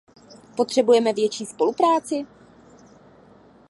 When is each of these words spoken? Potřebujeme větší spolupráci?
Potřebujeme 0.55 1.13
větší 1.13 1.45
spolupráci? 1.45 2.25